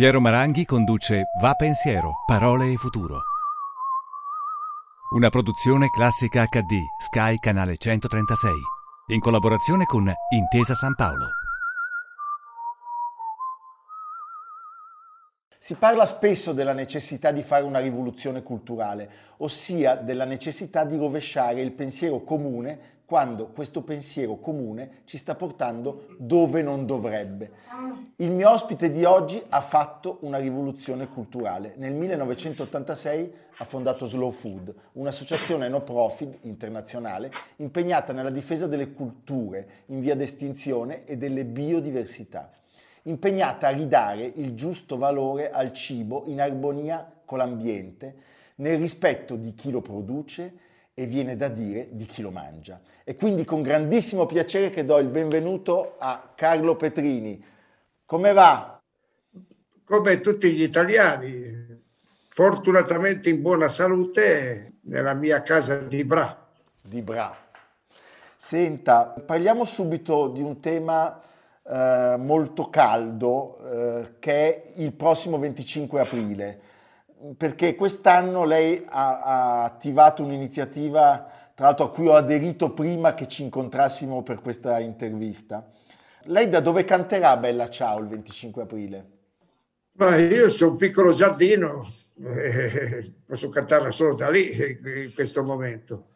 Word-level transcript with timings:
Piero 0.00 0.18
Maranghi 0.18 0.64
conduce 0.64 1.24
Va 1.42 1.52
Pensiero, 1.52 2.22
Parole 2.24 2.72
e 2.72 2.76
Futuro. 2.76 3.20
Una 5.14 5.28
produzione 5.28 5.90
classica 5.90 6.46
HD, 6.46 6.80
Sky 6.96 7.36
Canale 7.38 7.76
136, 7.76 8.50
in 9.08 9.20
collaborazione 9.20 9.84
con 9.84 10.10
Intesa 10.30 10.74
San 10.74 10.94
Paolo. 10.94 11.26
Si 15.58 15.74
parla 15.74 16.06
spesso 16.06 16.54
della 16.54 16.72
necessità 16.72 17.30
di 17.30 17.42
fare 17.42 17.64
una 17.64 17.80
rivoluzione 17.80 18.42
culturale, 18.42 19.10
ossia 19.36 19.96
della 19.96 20.24
necessità 20.24 20.86
di 20.86 20.96
rovesciare 20.96 21.60
il 21.60 21.72
pensiero 21.72 22.22
comune 22.22 22.99
quando 23.10 23.48
questo 23.48 23.82
pensiero 23.82 24.36
comune 24.36 25.00
ci 25.02 25.18
sta 25.18 25.34
portando 25.34 26.14
dove 26.16 26.62
non 26.62 26.86
dovrebbe. 26.86 27.50
Il 28.18 28.30
mio 28.30 28.50
ospite 28.52 28.88
di 28.88 29.02
oggi 29.02 29.42
ha 29.48 29.60
fatto 29.60 30.18
una 30.20 30.38
rivoluzione 30.38 31.08
culturale. 31.08 31.74
Nel 31.74 31.92
1986 31.92 33.34
ha 33.56 33.64
fondato 33.64 34.06
Slow 34.06 34.30
Food, 34.30 34.72
un'associazione 34.92 35.68
no 35.68 35.82
profit 35.82 36.38
internazionale 36.42 37.32
impegnata 37.56 38.12
nella 38.12 38.30
difesa 38.30 38.68
delle 38.68 38.92
culture 38.92 39.68
in 39.86 39.98
via 39.98 40.14
d'estinzione 40.14 41.04
e 41.04 41.16
delle 41.16 41.44
biodiversità, 41.44 42.48
impegnata 43.02 43.66
a 43.66 43.72
ridare 43.72 44.22
il 44.22 44.54
giusto 44.54 44.96
valore 44.96 45.50
al 45.50 45.72
cibo 45.72 46.22
in 46.26 46.40
armonia 46.40 47.10
con 47.24 47.38
l'ambiente, 47.38 48.14
nel 48.56 48.78
rispetto 48.78 49.34
di 49.34 49.52
chi 49.54 49.72
lo 49.72 49.80
produce 49.80 50.68
e 51.00 51.06
viene 51.06 51.34
da 51.34 51.48
dire 51.48 51.88
di 51.92 52.04
chi 52.04 52.20
lo 52.20 52.30
mangia. 52.30 52.78
E 53.04 53.16
quindi 53.16 53.46
con 53.46 53.62
grandissimo 53.62 54.26
piacere 54.26 54.68
che 54.68 54.84
do 54.84 54.98
il 54.98 55.08
benvenuto 55.08 55.94
a 55.98 56.30
Carlo 56.34 56.76
Petrini. 56.76 57.42
Come 58.04 58.32
va? 58.34 58.78
Come 59.82 60.20
tutti 60.20 60.52
gli 60.52 60.62
italiani, 60.62 61.80
fortunatamente 62.28 63.30
in 63.30 63.40
buona 63.40 63.68
salute 63.68 64.74
nella 64.82 65.14
mia 65.14 65.40
casa 65.40 65.78
di 65.78 66.04
Bra. 66.04 66.46
Di 66.82 67.00
Bra. 67.00 67.34
Senta, 68.36 69.06
parliamo 69.24 69.64
subito 69.64 70.28
di 70.28 70.42
un 70.42 70.60
tema 70.60 71.18
eh, 71.62 72.16
molto 72.18 72.68
caldo 72.68 73.58
eh, 73.64 74.18
che 74.18 74.32
è 74.32 74.72
il 74.76 74.92
prossimo 74.92 75.38
25 75.38 76.00
aprile 76.00 76.60
perché 77.36 77.74
quest'anno 77.74 78.44
lei 78.44 78.82
ha, 78.86 79.20
ha 79.20 79.64
attivato 79.64 80.22
un'iniziativa, 80.22 81.30
tra 81.54 81.66
l'altro 81.66 81.86
a 81.86 81.90
cui 81.90 82.08
ho 82.08 82.14
aderito 82.14 82.72
prima 82.72 83.14
che 83.14 83.26
ci 83.28 83.42
incontrassimo 83.42 84.22
per 84.22 84.40
questa 84.40 84.78
intervista. 84.78 85.70
Lei 86.24 86.48
da 86.48 86.60
dove 86.60 86.84
canterà 86.84 87.36
Bella 87.36 87.68
Ciao 87.68 87.98
il 87.98 88.08
25 88.08 88.62
aprile? 88.62 89.06
Ma 89.92 90.16
io 90.16 90.48
ho 90.48 90.68
un 90.68 90.76
piccolo 90.76 91.12
giardino, 91.12 91.86
eh, 92.24 93.12
posso 93.26 93.48
cantarla 93.48 93.90
solo 93.90 94.14
da 94.14 94.30
lì 94.30 94.50
in 95.04 95.12
questo 95.14 95.42
momento. 95.42 96.06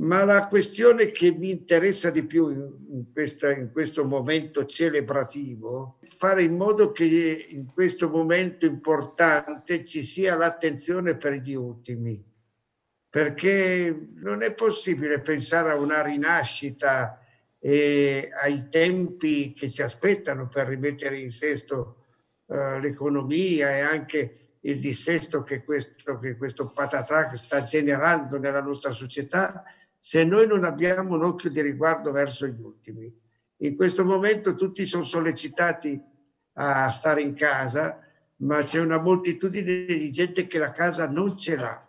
Ma 0.00 0.22
la 0.22 0.46
questione 0.46 1.10
che 1.10 1.32
mi 1.32 1.50
interessa 1.50 2.10
di 2.10 2.22
più 2.22 2.50
in, 2.50 3.12
questa, 3.12 3.50
in, 3.50 3.72
questo 3.72 4.04
momento 4.04 4.64
celebrativo 4.64 5.98
è 6.00 6.06
fare 6.06 6.44
in 6.44 6.56
modo 6.56 6.92
che 6.92 7.46
in 7.48 7.66
questo 7.66 8.08
momento 8.08 8.64
importante 8.64 9.82
ci 9.82 10.04
sia 10.04 10.36
l'attenzione 10.36 11.16
per 11.16 11.32
gli 11.34 11.54
ultimi, 11.54 12.24
perché 13.10 14.10
non 14.14 14.42
è 14.42 14.54
possibile 14.54 15.20
pensare 15.20 15.72
a 15.72 15.76
una 15.76 16.00
rinascita 16.00 17.20
e 17.58 18.30
ai 18.40 18.68
tempi 18.68 19.52
che 19.52 19.68
ci 19.68 19.82
aspettano 19.82 20.46
per 20.46 20.68
rimettere 20.68 21.18
in 21.18 21.30
sesto 21.30 22.04
uh, 22.46 22.78
l'economia 22.78 23.76
e 23.76 23.80
anche 23.80 24.38
il 24.60 24.78
dissesto 24.78 25.42
che 25.42 25.64
questo, 25.64 26.20
che 26.20 26.36
questo 26.36 26.68
patatrac 26.68 27.36
sta 27.36 27.64
generando 27.64 28.38
nella 28.38 28.62
nostra 28.62 28.92
società 28.92 29.64
se 29.98 30.24
noi 30.24 30.46
non 30.46 30.64
abbiamo 30.64 31.14
un 31.14 31.24
occhio 31.24 31.50
di 31.50 31.60
riguardo 31.60 32.12
verso 32.12 32.46
gli 32.46 32.60
ultimi. 32.60 33.12
In 33.58 33.74
questo 33.74 34.04
momento 34.04 34.54
tutti 34.54 34.86
sono 34.86 35.02
sollecitati 35.02 36.00
a 36.54 36.90
stare 36.90 37.22
in 37.22 37.34
casa, 37.34 38.00
ma 38.36 38.62
c'è 38.62 38.80
una 38.80 38.98
moltitudine 38.98 39.74
di 39.86 40.12
gente 40.12 40.46
che 40.46 40.58
la 40.58 40.70
casa 40.70 41.08
non 41.08 41.36
ce 41.36 41.56
l'ha. 41.56 41.82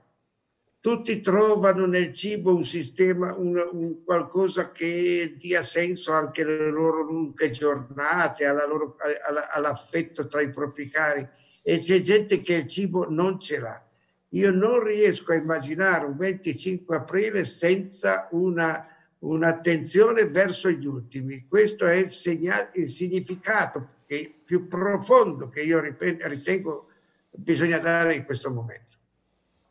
Tutti 0.82 1.20
trovano 1.20 1.86
nel 1.86 2.12
cibo 2.14 2.56
un 2.56 2.64
sistema, 2.64 3.36
un, 3.36 3.70
un 3.72 4.04
qualcosa 4.04 4.72
che 4.72 5.36
dia 5.38 5.62
senso 5.62 6.14
anche 6.14 6.42
alle 6.44 6.70
loro 6.70 7.02
lunghe 7.04 7.50
giornate, 7.50 8.46
alla 8.46 8.66
loro, 8.66 8.96
alla, 9.28 9.52
all'affetto 9.52 10.26
tra 10.26 10.42
i 10.42 10.50
propri 10.50 10.90
cari. 10.90 11.28
E 11.64 11.80
c'è 11.80 12.00
gente 12.00 12.42
che 12.42 12.54
il 12.54 12.68
cibo 12.68 13.10
non 13.10 13.40
ce 13.40 13.60
l'ha. 13.60 13.89
Io 14.30 14.52
non 14.52 14.84
riesco 14.84 15.32
a 15.32 15.36
immaginare 15.36 16.06
un 16.06 16.16
25 16.16 16.96
aprile 16.96 17.44
senza 17.44 18.28
una, 18.32 18.88
un'attenzione 19.20 20.26
verso 20.26 20.70
gli 20.70 20.86
ultimi. 20.86 21.46
Questo 21.48 21.86
è 21.88 21.96
il, 21.96 22.08
segnale, 22.08 22.70
il 22.74 22.88
significato 22.88 23.88
che, 24.06 24.42
più 24.44 24.68
profondo 24.68 25.50
che 25.50 25.62
io 25.62 25.80
ritengo 25.80 26.88
bisogna 27.32 27.80
dare 27.80 28.16
in 28.16 28.26
questo 28.26 28.52
momento. 28.52 28.98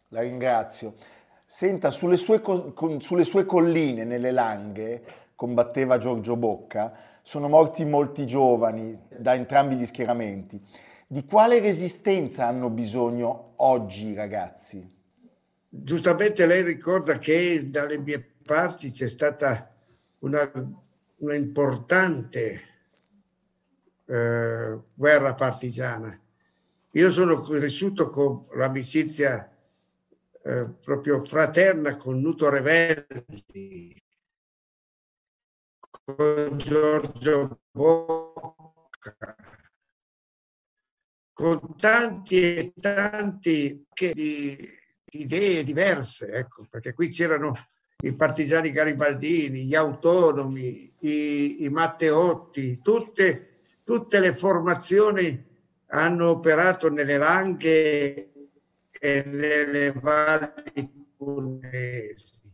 La 0.09 0.23
ringrazio. 0.23 0.95
Senta, 1.45 1.91
sulle 1.91 2.17
sue, 2.17 2.43
sulle 2.99 3.25
sue 3.25 3.45
colline, 3.45 4.05
nelle 4.05 4.31
Langhe, 4.31 5.03
combatteva 5.35 5.99
Giorgio 5.99 6.37
Bocca, 6.37 6.93
sono 7.23 7.49
morti 7.49 7.85
molti 7.85 8.27
giovani 8.27 8.99
da 9.09 9.35
entrambi 9.35 9.77
gli 9.77 9.87
schieramenti. 9.87 10.61
Di 11.11 11.25
quale 11.25 11.59
resistenza 11.59 12.47
hanno 12.47 12.69
bisogno 12.69 13.55
oggi 13.57 14.09
i 14.09 14.15
ragazzi? 14.15 14.87
Giustamente 15.67 16.45
lei 16.45 16.63
ricorda 16.63 17.17
che 17.17 17.71
dalle 17.71 17.97
mie 17.97 18.35
parti 18.45 18.91
c'è 18.91 19.09
stata 19.09 19.75
una, 20.19 20.53
una 21.17 21.35
importante 21.35 22.61
eh, 24.05 24.79
guerra 24.93 25.33
partigiana. 25.33 26.21
Io 26.91 27.11
sono 27.11 27.41
cresciuto 27.41 28.11
con 28.11 28.45
l'amicizia 28.53 29.51
eh, 30.43 30.67
proprio 30.67 31.25
fraterna 31.25 31.97
con 31.97 32.21
Nuto 32.21 32.51
Revelli, 32.51 33.97
con 36.05 36.59
Giorgio 36.59 37.61
Bocca, 37.71 39.37
con 41.39 41.77
tanti 41.77 42.41
e 42.43 42.73
tanti 42.81 43.87
di, 43.95 44.13
di 44.13 45.23
idee 45.23 45.63
diverse, 45.63 46.33
ecco, 46.33 46.67
perché 46.69 46.95
qui 46.95 47.11
c'erano 47.11 47.55
i 48.03 48.13
partigiani 48.13 48.73
garibaldini, 48.73 49.67
gli 49.67 49.77
autonomi, 49.77 50.93
i, 50.99 51.63
i 51.63 51.69
Matteotti, 51.69 52.81
tutte, 52.81 53.61
tutte 53.85 54.19
le 54.19 54.35
formazioni 54.35 55.47
hanno 55.91 56.31
operato 56.31 56.91
nelle 56.91 57.17
Langhe 57.19 58.33
e 58.91 59.23
nelle 59.25 59.93
valli 59.93 61.13
cunesi. 61.17 62.53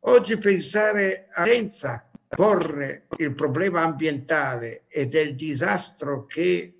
Oggi 0.00 0.36
pensare 0.36 1.28
a 1.32 1.46
senza 1.46 2.06
porre 2.28 3.06
il 3.16 3.34
problema 3.34 3.80
ambientale 3.80 4.84
e 4.88 5.06
del 5.06 5.34
disastro 5.34 6.26
che 6.26 6.75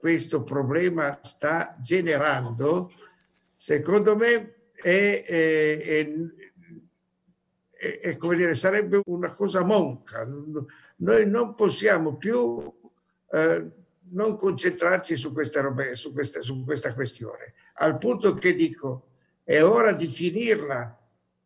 questo 0.00 0.42
problema 0.42 1.18
sta 1.20 1.76
generando, 1.78 2.90
secondo 3.54 4.16
me 4.16 4.70
è, 4.72 5.24
è, 5.26 6.08
è, 7.76 8.00
è, 8.00 8.16
come 8.16 8.36
dire, 8.36 8.54
sarebbe 8.54 9.02
una 9.04 9.30
cosa 9.32 9.62
monca. 9.62 10.26
Noi 10.96 11.28
non 11.28 11.54
possiamo 11.54 12.16
più 12.16 12.72
eh, 13.30 13.70
non 14.12 14.36
concentrarci 14.36 15.16
su, 15.16 15.34
queste 15.34 15.60
robe, 15.60 15.94
su, 15.94 16.14
questa, 16.14 16.40
su 16.40 16.64
questa 16.64 16.94
questione, 16.94 17.52
al 17.74 17.98
punto 17.98 18.32
che 18.32 18.54
dico 18.54 19.08
è 19.44 19.62
ora 19.62 19.92
di 19.92 20.08
finirla 20.08 20.98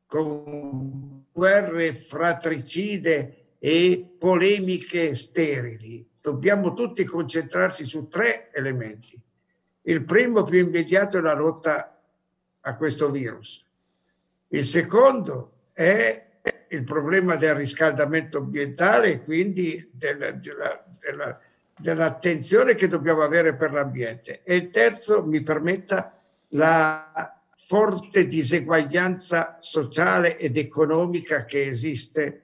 con 0.07 1.25
guerre 1.33 1.93
fratricide 1.93 3.57
e 3.59 4.15
polemiche 4.17 5.17
sterili 5.17 6.09
dobbiamo 6.25 6.73
tutti 6.73 7.05
concentrarsi 7.05 7.85
su 7.85 8.09
tre 8.09 8.51
elementi. 8.51 9.21
Il 9.83 10.05
primo 10.05 10.43
più 10.43 10.59
immediato 10.59 11.19
è 11.19 11.21
la 11.21 11.35
lotta 11.35 12.01
a 12.63 12.77
questo 12.77 13.11
virus. 13.11 13.63
Il 14.49 14.63
secondo 14.63 15.53
è 15.75 16.27
il 16.69 16.83
problema 16.83 17.37
del 17.37 17.55
riscaldamento 17.55 18.39
ambientale 18.39 19.13
e 19.13 19.23
quindi 19.23 19.91
della, 19.93 20.31
della, 20.31 20.83
della, 20.99 21.39
dell'attenzione 21.79 22.75
che 22.75 22.89
dobbiamo 22.89 23.21
avere 23.21 23.55
per 23.55 23.73
l'ambiente. 23.75 24.41
E 24.45 24.57
il 24.57 24.71
terzo, 24.71 25.23
mi 25.27 25.43
permetta, 25.43 26.19
la 26.49 27.39
forte 27.55 28.27
diseguaglianza 28.27 29.59
sociale 29.61 30.39
ed 30.39 30.57
economica 30.57 31.45
che 31.45 31.67
esiste 31.67 32.41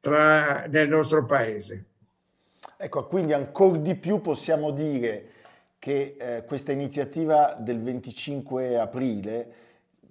tra, 0.00 0.66
nel 0.66 0.90
nostro 0.90 1.24
paese. 1.24 1.86
Ecco, 2.78 3.06
quindi 3.06 3.32
ancora 3.32 3.78
di 3.78 3.94
più 3.94 4.20
possiamo 4.20 4.70
dire 4.70 5.30
che 5.78 6.16
eh, 6.20 6.44
questa 6.44 6.72
iniziativa 6.72 7.56
del 7.58 7.80
25 7.80 8.78
aprile, 8.78 9.52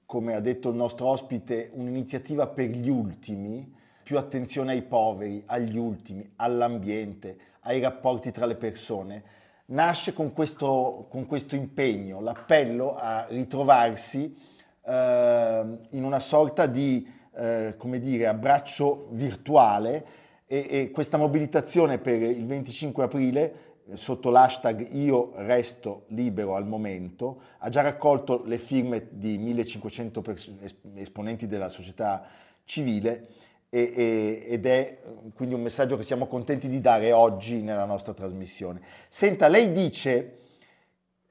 come 0.08 0.34
ha 0.34 0.40
detto 0.40 0.70
il 0.70 0.76
nostro 0.76 1.06
ospite, 1.06 1.70
un'iniziativa 1.74 2.48
per 2.48 2.70
gli 2.70 2.90
ultimi, 2.90 3.72
più 4.02 4.18
attenzione 4.18 4.72
ai 4.72 4.82
poveri, 4.82 5.44
agli 5.46 5.78
ultimi, 5.78 6.28
all'ambiente, 6.38 7.38
ai 7.62 7.80
rapporti 7.82 8.32
tra 8.32 8.48
le 8.48 8.56
persone, 8.56 9.24
nasce 9.66 10.14
con 10.14 10.34
questo, 10.34 11.06
con 11.08 11.28
questo 11.28 11.56
impegno, 11.56 12.20
l'appello 12.20 12.96
a 12.96 13.28
ritrovarsi 13.30 14.36
eh, 14.84 15.66
in 15.90 16.04
una 16.04 16.20
sorta 16.20 16.66
di 16.66 17.08
eh, 17.36 17.76
come 17.78 18.00
dire, 18.00 18.26
abbraccio 18.26 19.10
virtuale 19.12 20.24
e, 20.48 20.68
e 20.70 20.92
questa 20.92 21.18
mobilitazione 21.18 21.98
per 21.98 22.22
il 22.22 22.46
25 22.46 23.04
aprile 23.04 23.74
sotto 23.94 24.32
l'hashtag 24.32 24.88
Io 24.94 25.34
resto 25.36 26.06
libero 26.08 26.56
al 26.56 26.66
momento, 26.66 27.42
ha 27.60 27.70
già 27.70 27.82
raccolto 27.82 28.44
le 28.46 28.58
firme 28.58 29.08
di 29.12 29.38
1500 29.38 30.22
pers- 30.22 30.52
esponenti 30.96 31.48
della 31.48 31.70
società 31.70 32.26
civile 32.64 33.28
e, 33.70 33.94
e, 33.96 34.46
ed 34.48 34.66
è 34.66 35.02
quindi 35.36 35.54
un 35.54 35.62
messaggio 35.62 35.98
che 35.98 36.04
siamo 36.04 36.28
contenti 36.28 36.68
di 36.68 36.82
dare 36.82 37.12
oggi 37.12 37.62
nella 37.62 37.86
nostra 37.86 38.14
trasmissione. 38.14 38.82
Senta, 39.10 39.48
lei 39.48 39.72
dice 39.72 40.40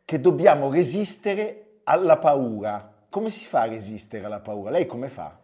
che 0.04 0.20
dobbiamo 0.20 0.70
resistere 0.70 1.80
alla 1.84 2.18
paura. 2.18 2.92
Come 3.08 3.30
si 3.30 3.46
fa 3.46 3.62
a 3.62 3.66
resistere 3.66 4.24
alla 4.26 4.40
paura? 4.40 4.70
Lei 4.70 4.86
come 4.86 5.08
fa? 5.08 5.38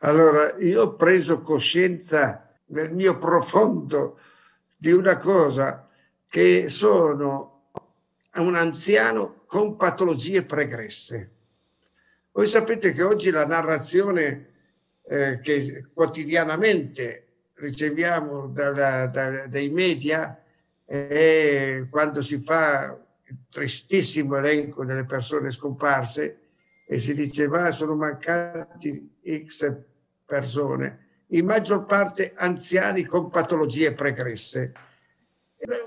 Allora, 0.00 0.56
io 0.58 0.82
ho 0.82 0.94
preso 0.94 1.40
coscienza 1.40 2.45
nel 2.66 2.92
mio 2.92 3.16
profondo 3.16 4.18
di 4.76 4.92
una 4.92 5.16
cosa 5.16 5.88
che 6.28 6.68
sono 6.68 7.70
un 8.34 8.54
anziano 8.54 9.44
con 9.46 9.76
patologie 9.76 10.42
pregresse. 10.42 11.30
Voi 12.32 12.46
sapete 12.46 12.92
che 12.92 13.02
oggi 13.02 13.30
la 13.30 13.46
narrazione 13.46 14.50
eh, 15.08 15.38
che 15.40 15.86
quotidianamente 15.94 17.26
riceviamo 17.54 18.48
dalla, 18.48 19.06
da, 19.06 19.46
dai 19.46 19.70
media 19.70 20.42
è 20.84 21.86
quando 21.88 22.20
si 22.20 22.38
fa 22.38 22.96
il 23.28 23.36
tristissimo 23.48 24.36
elenco 24.36 24.84
delle 24.84 25.04
persone 25.04 25.50
scomparse 25.50 26.40
e 26.86 26.98
si 26.98 27.14
dice 27.14 27.48
ma 27.48 27.70
sono 27.70 27.96
mancati 27.96 29.16
X 29.44 29.74
persone, 30.24 31.05
in 31.28 31.44
maggior 31.44 31.84
parte 31.84 32.32
anziani 32.34 33.04
con 33.04 33.30
patologie 33.30 33.92
pregresse 33.92 34.72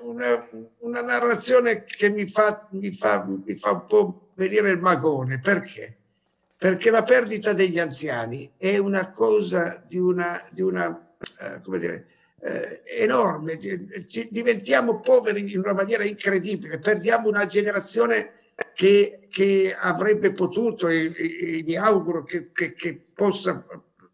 una, 0.01 0.47
una 0.79 1.01
narrazione 1.01 1.83
che 1.83 2.09
mi 2.09 2.27
fa, 2.27 2.67
mi, 2.71 2.91
fa, 2.91 3.25
mi 3.25 3.55
fa 3.55 3.71
un 3.71 3.85
po' 3.85 4.29
venire 4.35 4.71
il 4.71 4.79
magone. 4.79 5.39
Perché? 5.39 5.95
Perché 6.57 6.89
la 6.91 7.03
perdita 7.03 7.53
degli 7.53 7.79
anziani 7.79 8.51
è 8.57 8.77
una 8.77 9.11
cosa 9.11 9.81
di 9.85 9.97
una, 9.97 10.43
di 10.51 10.61
una 10.61 11.13
eh, 11.39 11.61
come 11.61 11.79
dire, 11.79 12.07
eh, 12.41 12.81
enorme. 13.01 13.57
Ci, 14.05 14.27
diventiamo 14.29 14.99
poveri 14.99 15.51
in 15.51 15.59
una 15.59 15.73
maniera 15.73 16.03
incredibile, 16.03 16.79
perdiamo 16.79 17.29
una 17.29 17.45
generazione 17.45 18.33
che, 18.73 19.27
che 19.29 19.75
avrebbe 19.77 20.33
potuto 20.33 20.89
e, 20.89 21.13
e, 21.15 21.63
mi 21.65 21.77
auguro 21.77 22.23
che, 22.23 22.51
che, 22.51 22.73
che 22.73 23.01
possa, 23.13 23.65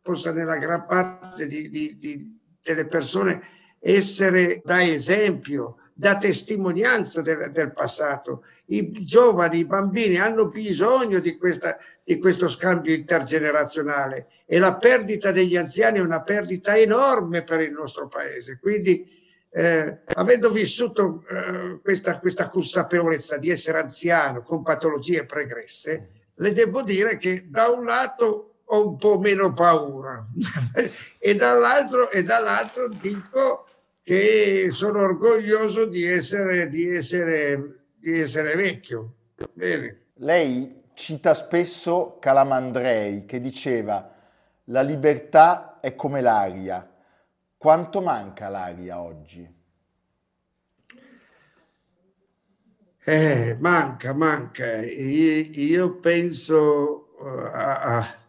possa, 0.05 0.31
nella 0.31 0.57
gran 0.57 0.85
parte 0.85 1.47
di, 1.47 1.67
di, 1.67 1.97
di, 1.97 2.39
delle 2.61 2.85
persone 2.85 3.41
essere 3.79 4.61
da 4.63 4.83
esempio, 4.83 5.77
da 5.95 6.15
testimonianza 6.19 7.23
del, 7.23 7.49
del, 7.51 7.73
passato. 7.73 8.43
I 8.65 8.91
giovani, 8.91 9.57
i 9.57 9.65
bambini 9.65 10.17
hanno 10.17 10.47
bisogno 10.47 11.17
di, 11.17 11.37
questa, 11.37 11.79
di 12.03 12.19
questo 12.19 12.47
scambio 12.47 12.93
intergenerazionale 12.93 14.27
e 14.45 14.59
la 14.59 14.75
perdita 14.75 15.31
degli 15.31 15.57
anziani 15.57 15.97
è 15.97 16.01
una 16.01 16.21
perdita 16.21 16.77
enorme 16.77 17.41
per 17.41 17.61
il 17.61 17.71
nostro 17.71 18.07
paese. 18.07 18.59
Quindi, 18.59 19.09
eh, 19.49 20.01
avendo 20.13 20.51
vissuto 20.51 21.23
eh, 21.27 21.79
questa, 21.81 22.19
questa 22.19 22.47
consapevolezza 22.47 23.37
di 23.37 23.49
essere 23.49 23.79
anziano 23.79 24.43
con 24.43 24.61
patologie 24.61 25.25
pregresse, 25.25 26.09
le 26.35 26.51
devo 26.51 26.83
dire 26.83 27.17
che 27.17 27.45
da 27.49 27.69
un 27.69 27.85
lato 27.85 28.54
ho 28.65 28.88
un 28.89 28.97
po' 28.97 29.19
meno 29.19 29.53
paura 29.53 30.25
e 31.19 31.35
dall'altro, 31.35 32.09
e 32.12 32.23
dall'altro 32.23 32.88
dico 32.89 33.67
che 34.01 34.67
sono 34.69 35.01
orgoglioso 35.01 35.85
di 35.85 36.06
essere, 36.06 36.67
di 36.67 36.88
essere, 36.88 37.79
di 37.95 38.19
essere 38.19 38.56
vecchio. 38.56 39.13
Bene. 39.53 40.00
Lei 40.15 40.83
cita 40.94 41.33
spesso 41.33 42.17
Calamandrei 42.19 43.25
che 43.25 43.41
diceva 43.41 44.13
la 44.65 44.81
libertà 44.81 45.79
è 45.79 45.95
come 45.95 46.21
l'aria. 46.21 46.89
Quanto 47.57 48.01
manca 48.01 48.50
l'aria 48.50 49.01
oggi? 49.01 49.53
Eh, 53.07 53.56
manca, 53.59 54.13
manca. 54.13 54.81
Io, 54.81 56.00
penso 56.00 57.15
eh, 57.19 57.50
a, 57.53 58.25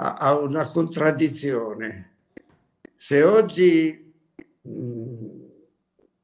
a, 0.00 0.14
a 0.14 0.38
una 0.38 0.66
contraddizione. 0.66 2.10
Se 2.94 3.22
oggi 3.22 4.12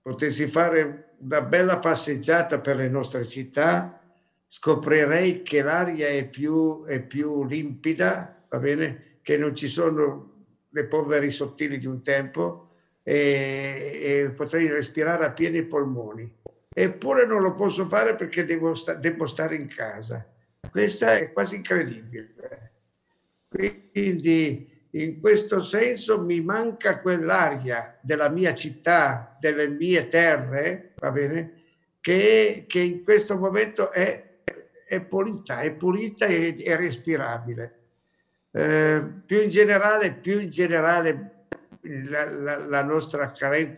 potessi 0.02 0.46
fare 0.46 1.14
una 1.18 1.40
bella 1.40 1.78
passeggiata 1.78 2.60
per 2.60 2.76
le 2.76 2.88
nostre 2.88 3.24
città, 3.26 4.00
scoprirei 4.46 5.42
che 5.42 5.62
l'aria 5.62 6.08
è 6.08 6.26
più, 6.26 6.84
è 6.84 7.00
più 7.00 7.44
limpida, 7.44 8.44
va 8.48 8.58
bene? 8.58 9.18
Che 9.22 9.36
non 9.36 9.54
ci 9.54 9.68
sono 9.68 10.32
le 10.68 10.84
polveri 10.84 11.30
sottili 11.30 11.78
di 11.78 11.86
un 11.86 12.02
tempo 12.02 12.70
e, 13.02 14.00
e 14.02 14.30
potrei 14.30 14.68
respirare 14.68 15.24
a 15.24 15.30
pieni 15.30 15.62
polmoni. 15.62 16.30
Eppure 16.76 17.26
non 17.26 17.40
lo 17.40 17.54
posso 17.54 17.86
fare 17.86 18.16
perché 18.16 18.44
devo, 18.44 18.74
sta, 18.74 18.94
devo 18.94 19.26
stare 19.26 19.54
in 19.54 19.68
casa. 19.68 20.28
Questa 20.70 21.16
è 21.16 21.32
quasi 21.32 21.56
incredibile. 21.56 22.33
Quindi 23.56 24.88
in 24.90 25.20
questo 25.20 25.60
senso 25.60 26.20
mi 26.20 26.40
manca 26.40 27.00
quell'aria 27.00 27.98
della 28.00 28.28
mia 28.28 28.54
città, 28.54 29.36
delle 29.40 29.68
mie 29.68 30.08
terre, 30.08 30.92
va 30.98 31.10
bene, 31.10 31.62
che, 32.00 32.64
che 32.66 32.80
in 32.80 33.04
questo 33.04 33.36
momento 33.36 33.92
è, 33.92 34.40
è, 34.86 35.00
pulita, 35.00 35.60
è 35.60 35.72
pulita 35.72 36.26
e, 36.26 36.56
e 36.58 36.76
respirabile. 36.76 37.78
Eh, 38.50 39.02
più 39.24 39.40
in 39.40 39.48
generale, 39.48 40.12
più 40.12 40.38
in 40.38 40.50
generale 40.50 41.46
la, 41.80 42.30
la, 42.30 42.58
la, 42.58 42.82
nostra, 42.82 43.32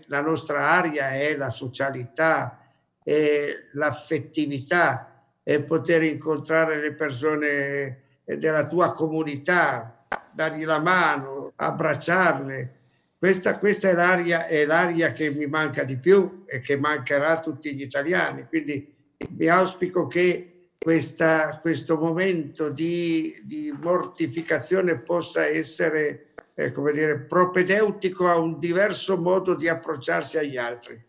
la 0.07 0.21
nostra 0.21 0.71
aria 0.71 1.11
è 1.11 1.35
la 1.37 1.51
socialità, 1.51 2.61
è 3.03 3.69
l'affettività, 3.73 5.25
è 5.43 5.63
poter 5.63 6.03
incontrare 6.03 6.81
le 6.81 6.93
persone 6.93 8.01
della 8.35 8.67
tua 8.67 8.91
comunità, 8.93 10.05
dargli 10.33 10.65
la 10.65 10.81
mano, 10.81 11.53
abbracciarle. 11.55 12.75
Questa, 13.19 13.59
questa 13.59 13.89
è, 13.89 13.95
l'aria, 13.95 14.47
è 14.47 14.67
l'aria 14.67 15.13
che 15.13 15.31
mi 15.31 15.47
manca 15.47 15.85
di 15.85 15.97
più 15.97 16.45
e 16.47 16.61
che 16.61 16.77
mancherà 16.77 17.33
a 17.33 17.41
tutti 17.41 17.75
gli 17.75 17.83
italiani. 17.83 18.47
Quindi 18.47 18.95
mi 19.31 19.47
auspico 19.47 20.07
che 20.07 20.69
questa, 20.79 21.59
questo 21.61 21.97
momento 21.97 22.69
di, 22.69 23.41
di, 23.43 23.75
mortificazione 23.81 24.99
possa 24.99 25.47
essere, 25.47 26.35
eh, 26.55 26.71
come 26.73 26.93
dire, 26.93 27.19
propedeutico 27.21 28.29
a 28.29 28.37
un 28.37 28.59
diverso 28.59 29.17
modo 29.17 29.55
di 29.55 29.69
approcciarsi 29.69 30.39
agli 30.39 30.57
altri. 30.57 31.03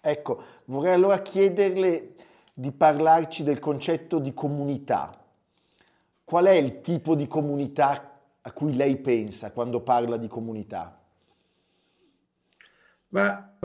Ecco, 0.00 0.42
vorrei 0.66 0.94
allora 0.94 1.20
chiederle 1.22 2.14
di 2.52 2.72
parlarci 2.72 3.44
del 3.44 3.60
concetto 3.60 4.18
di 4.18 4.34
comunità. 4.34 5.17
Qual 6.28 6.44
è 6.44 6.52
il 6.52 6.82
tipo 6.82 7.14
di 7.14 7.26
comunità 7.26 8.20
a 8.42 8.52
cui 8.52 8.76
lei 8.76 8.98
pensa 8.98 9.50
quando 9.50 9.80
parla 9.80 10.18
di 10.18 10.28
comunità? 10.28 11.02
Ma 13.08 13.56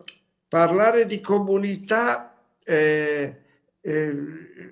parlare 0.48 1.06
di 1.06 1.20
comunità 1.20 2.34
è, 2.64 3.38
è, 3.82 4.10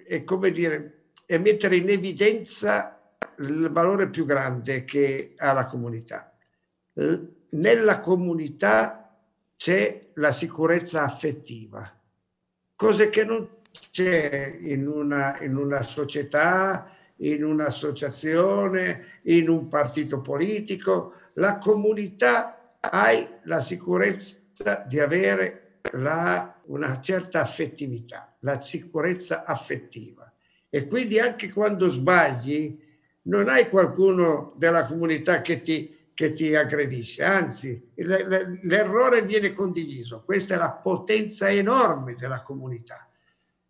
è 0.07 0.23
come 0.23 0.51
dire, 0.51 1.07
è 1.25 1.37
mettere 1.37 1.75
in 1.75 1.89
evidenza 1.89 2.97
il 3.39 3.69
valore 3.69 4.09
più 4.09 4.23
grande 4.23 4.85
che 4.85 5.33
ha 5.35 5.51
la 5.51 5.65
comunità. 5.65 6.33
Nella 6.93 7.99
comunità 7.99 9.17
c'è 9.57 10.11
la 10.13 10.31
sicurezza 10.31 11.03
affettiva, 11.03 11.93
cose 12.73 13.09
che 13.09 13.25
non 13.25 13.49
c'è 13.89 14.59
in 14.61 14.87
una, 14.87 15.41
in 15.41 15.57
una 15.57 15.81
società 15.81 16.99
in 17.21 17.43
un'associazione, 17.43 19.19
in 19.23 19.49
un 19.49 19.67
partito 19.67 20.21
politico, 20.21 21.13
la 21.33 21.57
comunità 21.57 22.69
hai 22.79 23.27
la 23.43 23.59
sicurezza 23.59 24.83
di 24.87 24.99
avere 24.99 25.79
la, 25.93 26.61
una 26.65 26.99
certa 26.99 27.41
affettività, 27.41 28.35
la 28.39 28.59
sicurezza 28.59 29.43
affettiva. 29.45 30.31
E 30.69 30.87
quindi 30.87 31.19
anche 31.19 31.51
quando 31.51 31.87
sbagli 31.87 32.79
non 33.23 33.49
hai 33.49 33.69
qualcuno 33.69 34.53
della 34.57 34.83
comunità 34.83 35.41
che 35.41 35.61
ti, 35.61 36.09
che 36.13 36.33
ti 36.33 36.55
aggredisce, 36.55 37.23
anzi 37.23 37.91
l'errore 37.95 39.23
viene 39.23 39.53
condiviso. 39.53 40.23
Questa 40.25 40.55
è 40.55 40.57
la 40.57 40.71
potenza 40.71 41.49
enorme 41.49 42.15
della 42.15 42.41
comunità. 42.41 43.05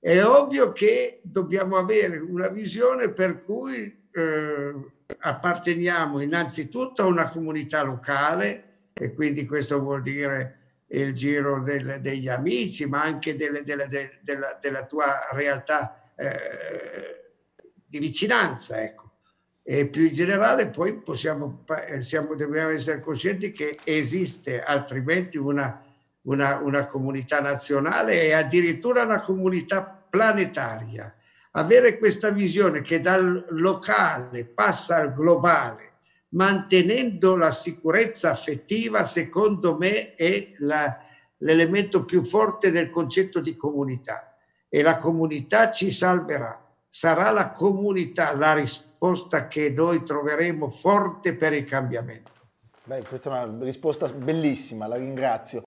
È 0.03 0.24
ovvio 0.24 0.72
che 0.72 1.20
dobbiamo 1.22 1.77
avere 1.77 2.17
una 2.17 2.48
visione 2.48 3.12
per 3.12 3.43
cui 3.43 4.08
eh, 4.12 4.74
apparteniamo 5.20 6.20
innanzitutto 6.22 7.03
a 7.03 7.05
una 7.05 7.29
comunità 7.29 7.84
locale 7.84 8.89
e 8.93 9.13
quindi 9.13 9.46
questo 9.46 9.79
vuol 9.79 10.01
dire 10.01 10.58
il 10.88 11.13
giro 11.13 11.62
del, 11.62 12.00
degli 12.01 12.27
amici, 12.27 12.88
ma 12.88 13.03
anche 13.03 13.36
delle, 13.36 13.63
delle, 13.63 13.88
della, 14.22 14.58
della, 14.60 14.86
tua 14.88 15.29
realtà 15.34 16.12
eh, 16.15 17.34
di 17.86 18.00
vicinanza. 18.00 18.81
Ecco. 18.81 19.12
E 19.62 19.86
più 19.88 20.01
in 20.01 20.13
generale 20.13 20.70
poi 20.70 21.00
possiamo, 21.00 21.63
siamo, 22.00 22.34
dobbiamo 22.34 22.72
essere 22.72 23.01
coscienti 23.01 23.51
che 23.51 23.77
esiste 23.84 24.63
altrimenti 24.63 25.38
una, 25.38 25.90
una, 26.23 26.57
una 26.57 26.85
comunità 26.85 27.39
nazionale 27.39 28.23
e 28.23 28.33
addirittura 28.33 29.03
una 29.03 29.21
comunità 29.21 29.83
planetaria. 29.83 31.15
Avere 31.51 31.97
questa 31.97 32.29
visione 32.29 32.81
che 32.81 33.01
dal 33.01 33.45
locale 33.49 34.45
passa 34.45 34.97
al 34.97 35.13
globale 35.13 35.91
mantenendo 36.31 37.35
la 37.35 37.51
sicurezza 37.51 38.31
affettiva, 38.31 39.03
secondo 39.03 39.77
me, 39.77 40.15
è 40.15 40.53
la, 40.59 41.03
l'elemento 41.37 42.05
più 42.05 42.23
forte 42.23 42.71
del 42.71 42.89
concetto 42.89 43.39
di 43.39 43.55
comunità. 43.55 44.35
E 44.69 44.81
la 44.81 44.97
comunità 44.99 45.69
ci 45.69 45.91
salverà. 45.91 46.59
Sarà 46.87 47.31
la 47.31 47.51
comunità 47.51 48.33
la 48.35 48.53
risposta 48.53 49.47
che 49.47 49.69
noi 49.69 50.03
troveremo 50.03 50.69
forte 50.69 51.33
per 51.33 51.53
il 51.53 51.65
cambiamento. 51.65 52.39
Beh, 52.83 53.03
questa 53.07 53.29
è 53.29 53.43
una 53.43 53.63
risposta 53.63 54.07
bellissima, 54.07 54.87
la 54.87 54.95
ringrazio. 54.95 55.63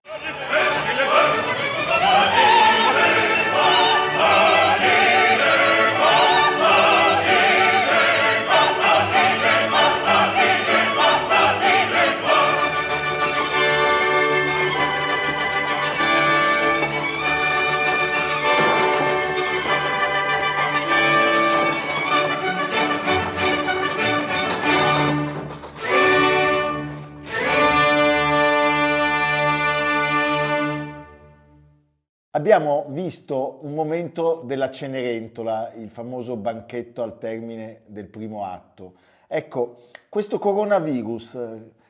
Abbiamo 32.35 32.87
visto 32.89 33.59
un 33.61 33.73
momento 33.73 34.41
della 34.43 34.69
Cenerentola, 34.69 35.71
il 35.75 35.89
famoso 35.89 36.35
banchetto 36.35 37.01
al 37.01 37.17
termine 37.17 37.83
del 37.85 38.07
primo 38.07 38.43
atto. 38.43 38.95
Ecco, 39.25 39.83
questo 40.09 40.37
coronavirus, 40.37 41.39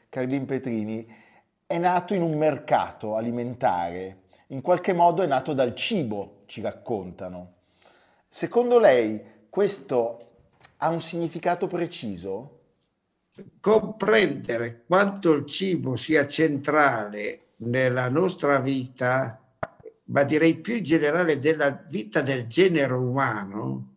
Carlin 0.08 0.46
Petrini, 0.46 1.12
è 1.66 1.80
nato 1.80 2.14
in 2.14 2.22
un 2.22 2.38
mercato 2.38 3.16
alimentare, 3.16 4.26
in 4.50 4.62
qualche 4.62 4.94
modo 4.94 5.24
è 5.24 5.26
nato 5.26 5.54
dal 5.54 5.74
cibo, 5.74 6.44
ci 6.46 6.62
raccontano. 6.62 7.54
Secondo 8.28 8.78
lei 8.78 9.20
questo 9.50 10.30
ha 10.78 10.90
un 10.90 11.00
significato 11.00 11.66
preciso? 11.66 12.60
Comprendere 13.60 14.84
quanto 14.86 15.32
il 15.32 15.48
cibo 15.48 15.96
sia 15.96 16.28
centrale 16.28 17.54
nella 17.58 18.10
nostra 18.10 18.60
vita 18.60 19.40
ma 20.06 20.24
direi 20.24 20.56
più 20.56 20.76
in 20.76 20.84
generale 20.84 21.40
della 21.40 21.84
vita 21.90 22.22
del 22.22 22.48
genere 22.48 22.94
umano, 22.94 23.94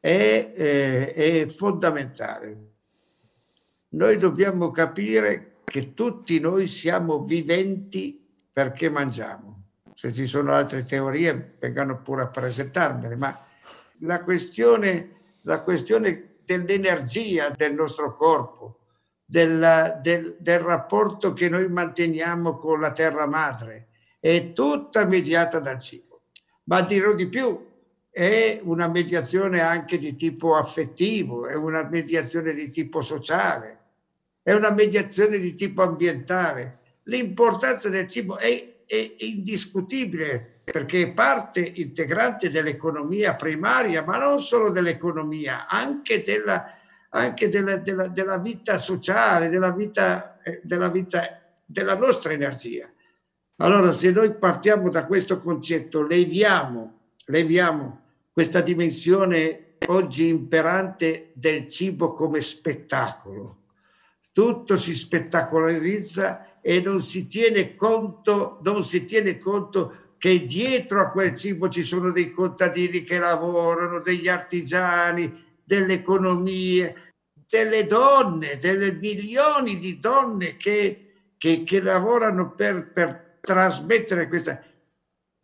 è, 0.00 0.52
eh, 0.54 1.12
è 1.12 1.46
fondamentale. 1.46 2.66
Noi 3.90 4.16
dobbiamo 4.16 4.70
capire 4.70 5.58
che 5.64 5.94
tutti 5.94 6.40
noi 6.40 6.66
siamo 6.66 7.22
viventi 7.22 8.26
perché 8.52 8.88
mangiamo. 8.88 9.62
Se 9.94 10.12
ci 10.12 10.26
sono 10.26 10.52
altre 10.52 10.84
teorie, 10.84 11.56
vengano 11.58 12.00
pure 12.02 12.22
a 12.22 12.28
presentarmele, 12.28 13.16
ma 13.16 13.46
la 14.00 14.22
questione, 14.22 15.10
la 15.42 15.62
questione 15.62 16.36
dell'energia 16.44 17.50
del 17.50 17.74
nostro 17.74 18.14
corpo, 18.14 18.78
del, 19.24 19.98
del, 20.02 20.36
del 20.38 20.60
rapporto 20.60 21.32
che 21.32 21.48
noi 21.48 21.68
manteniamo 21.68 22.56
con 22.56 22.80
la 22.80 22.92
terra 22.92 23.26
madre, 23.26 23.88
è 24.20 24.52
tutta 24.52 25.04
mediata 25.04 25.58
dal 25.58 25.78
cibo. 25.78 26.22
Ma 26.64 26.82
dirò 26.82 27.14
di 27.14 27.28
più, 27.28 27.66
è 28.10 28.60
una 28.62 28.88
mediazione 28.88 29.60
anche 29.60 29.96
di 29.96 30.14
tipo 30.16 30.56
affettivo, 30.56 31.46
è 31.46 31.54
una 31.54 31.82
mediazione 31.84 32.52
di 32.52 32.68
tipo 32.68 33.00
sociale, 33.00 33.78
è 34.42 34.52
una 34.52 34.70
mediazione 34.70 35.38
di 35.38 35.54
tipo 35.54 35.82
ambientale. 35.82 36.78
L'importanza 37.04 37.88
del 37.88 38.08
cibo 38.08 38.38
è, 38.38 38.82
è 38.86 39.14
indiscutibile 39.18 40.62
perché 40.64 41.02
è 41.02 41.12
parte 41.12 41.60
integrante 41.60 42.50
dell'economia 42.50 43.34
primaria, 43.36 44.02
ma 44.02 44.18
non 44.18 44.38
solo 44.40 44.70
dell'economia, 44.70 45.66
anche 45.66 46.22
della, 46.22 46.76
anche 47.10 47.48
della, 47.48 47.76
della, 47.76 48.08
della 48.08 48.38
vita 48.38 48.76
sociale, 48.76 49.48
della 49.48 49.70
vita, 49.70 50.38
eh, 50.42 50.60
della 50.62 50.88
vita 50.88 51.40
della 51.64 51.94
nostra 51.96 52.32
energia. 52.32 52.90
Allora, 53.60 53.92
se 53.92 54.12
noi 54.12 54.34
partiamo 54.34 54.88
da 54.88 55.04
questo 55.04 55.40
concetto, 55.40 56.06
leviamo, 56.06 56.98
leviamo 57.26 58.00
questa 58.32 58.60
dimensione 58.60 59.76
oggi 59.86 60.28
imperante 60.28 61.30
del 61.34 61.66
cibo 61.66 62.12
come 62.12 62.40
spettacolo. 62.40 63.62
Tutto 64.32 64.76
si 64.76 64.94
spettacolarizza 64.94 66.60
e 66.60 66.80
non 66.80 67.00
si 67.00 67.26
tiene 67.26 67.74
conto, 67.74 68.60
non 68.62 68.84
si 68.84 69.04
tiene 69.04 69.38
conto 69.38 70.14
che 70.18 70.46
dietro 70.46 71.00
a 71.00 71.10
quel 71.10 71.34
cibo 71.34 71.68
ci 71.68 71.82
sono 71.82 72.12
dei 72.12 72.30
contadini 72.30 73.02
che 73.02 73.18
lavorano, 73.18 74.00
degli 74.00 74.28
artigiani, 74.28 75.56
delle 75.64 75.94
economie, 75.94 77.14
delle 77.44 77.86
donne, 77.88 78.56
delle 78.58 78.92
milioni 78.92 79.78
di 79.78 79.98
donne 79.98 80.56
che, 80.56 81.32
che, 81.36 81.64
che 81.64 81.80
lavorano 81.80 82.52
per, 82.52 82.92
per 82.92 83.27
trasmettere 83.40 84.28
questa. 84.28 84.62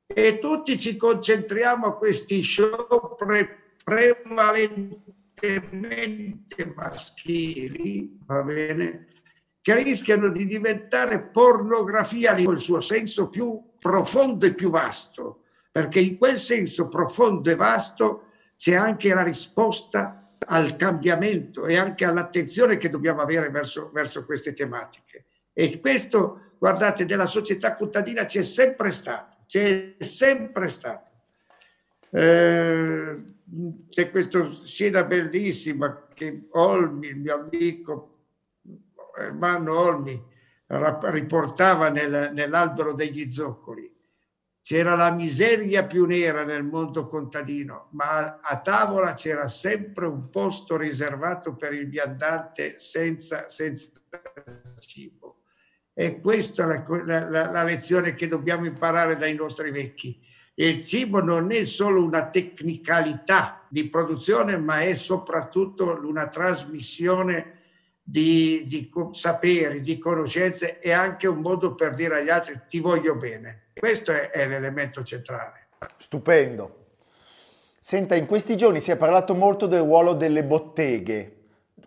E 0.06 0.38
tutti 0.38 0.78
ci 0.78 0.96
concentriamo 0.96 1.86
a 1.86 1.96
questi 1.96 2.42
show 2.42 3.16
pre- 3.16 3.72
prevalentemente 3.82 6.72
maschili, 6.74 8.18
va 8.24 8.42
bene, 8.42 9.06
che 9.60 9.82
rischiano 9.82 10.28
di 10.28 10.46
diventare 10.46 11.22
pornografia 11.22 12.34
nel 12.34 12.60
suo 12.60 12.80
senso 12.80 13.30
più 13.30 13.72
profondo 13.78 14.46
e 14.46 14.54
più 14.54 14.70
vasto, 14.70 15.44
perché 15.72 16.00
in 16.00 16.18
quel 16.18 16.36
senso 16.36 16.88
profondo 16.88 17.50
e 17.50 17.54
vasto 17.54 18.26
c'è 18.56 18.74
anche 18.74 19.14
la 19.14 19.22
risposta 19.22 20.24
al 20.46 20.76
cambiamento 20.76 21.66
e 21.66 21.76
anche 21.76 22.04
all'attenzione 22.04 22.76
che 22.76 22.90
dobbiamo 22.90 23.22
avere 23.22 23.50
verso, 23.50 23.90
verso 23.92 24.24
queste 24.24 24.52
tematiche. 24.52 25.26
E 25.52 25.80
questo 25.80 26.53
guardate, 26.64 27.04
della 27.04 27.26
società 27.26 27.74
contadina 27.74 28.24
c'è 28.24 28.42
sempre 28.42 28.90
stato, 28.90 29.36
c'è 29.46 29.96
sempre 29.98 30.68
stato. 30.68 31.10
Eh, 32.08 33.22
c'è 33.90 34.10
questa 34.10 34.46
scena 34.46 35.04
bellissima 35.04 36.06
che 36.14 36.46
Olmi, 36.52 37.08
il 37.08 37.16
mio 37.18 37.34
amico 37.34 38.18
Ermanno 39.14 39.78
Olmi, 39.78 40.24
riportava 40.66 41.90
nel, 41.90 42.30
nell'albero 42.32 42.94
degli 42.94 43.30
zoccoli. 43.30 43.92
C'era 44.62 44.94
la 44.94 45.12
miseria 45.12 45.84
più 45.84 46.06
nera 46.06 46.44
nel 46.44 46.64
mondo 46.64 47.04
contadino, 47.04 47.88
ma 47.90 48.40
a 48.40 48.60
tavola 48.60 49.12
c'era 49.12 49.48
sempre 49.48 50.06
un 50.06 50.30
posto 50.30 50.78
riservato 50.78 51.56
per 51.56 51.74
il 51.74 51.90
viandante 51.90 52.78
senza, 52.78 53.48
senza. 53.48 53.90
E 55.94 56.20
questa 56.20 56.64
è 56.64 56.82
la, 57.04 57.28
la, 57.28 57.50
la 57.50 57.62
lezione 57.62 58.14
che 58.14 58.26
dobbiamo 58.26 58.66
imparare 58.66 59.16
dai 59.16 59.34
nostri 59.34 59.70
vecchi. 59.70 60.20
Il 60.56 60.84
cibo 60.84 61.20
non 61.20 61.50
è 61.52 61.64
solo 61.64 62.04
una 62.04 62.28
tecnicalità 62.28 63.66
di 63.68 63.88
produzione, 63.88 64.56
ma 64.56 64.80
è 64.80 64.94
soprattutto 64.94 66.00
una 66.02 66.28
trasmissione 66.28 67.62
di, 68.02 68.62
di 68.66 68.90
saperi, 69.12 69.80
di 69.80 69.98
conoscenze 69.98 70.78
e 70.78 70.92
anche 70.92 71.26
un 71.26 71.38
modo 71.38 71.74
per 71.74 71.94
dire 71.94 72.20
agli 72.20 72.28
altri 72.28 72.60
ti 72.68 72.78
voglio 72.80 73.16
bene. 73.16 73.68
Questo 73.74 74.12
è, 74.12 74.30
è 74.30 74.46
l'elemento 74.46 75.02
centrale. 75.02 75.68
Stupendo. 75.96 76.82
Senta, 77.80 78.14
in 78.14 78.26
questi 78.26 78.56
giorni 78.56 78.80
si 78.80 78.90
è 78.90 78.96
parlato 78.96 79.34
molto 79.34 79.66
del 79.66 79.80
ruolo 79.80 80.14
delle 80.14 80.44
botteghe, 80.44 81.36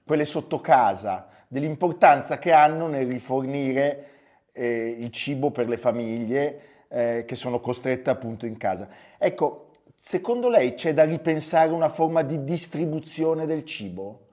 quelle 0.06 0.26
sotto 0.26 0.60
casa, 0.60 1.28
dell'importanza 1.48 2.38
che 2.38 2.51
hanno 2.51 2.88
nel 2.88 3.08
rifornire 3.08 4.10
eh, 4.51 4.96
il 5.00 5.12
cibo 5.12 5.51
per 5.51 5.68
le 5.68 5.77
famiglie 5.77 6.62
eh, 6.88 7.24
che 7.25 7.36
sono 7.36 7.60
costrette 7.60 8.10
appunto 8.10 8.46
in 8.46 8.58
casa. 8.58 8.89
Ecco, 9.18 9.72
secondo 9.96 10.50
lei 10.50 10.74
c'è 10.74 10.94
da 10.94 11.04
ripensare 11.04 11.72
una 11.72 11.89
forma 11.89 12.22
di 12.22 12.44
distribuzione 12.44 13.46
del 13.46 13.66
cibo? 13.66 14.25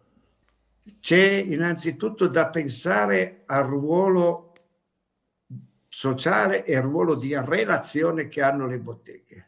C'è 1.01 1.33
innanzitutto 1.33 2.27
da 2.29 2.49
pensare 2.49 3.43
al 3.47 3.65
ruolo 3.65 4.53
sociale 5.89 6.65
e 6.65 6.77
al 6.77 6.83
ruolo 6.83 7.15
di 7.15 7.35
relazione 7.37 8.29
che 8.29 8.43
hanno 8.43 8.67
le 8.67 8.79
botteghe. 8.79 9.47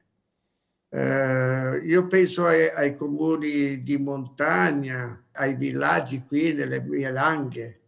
Eh, 0.89 1.81
io 1.85 2.07
penso 2.07 2.47
ai, 2.47 2.69
ai, 2.69 2.97
comuni 2.97 3.83
di 3.83 3.99
montagna, 3.99 5.21
ai 5.37 5.55
villaggi 5.55 6.25
qui 6.27 6.53
nelle 6.53 6.81
mie 6.81 7.11
langhe. 7.11 7.81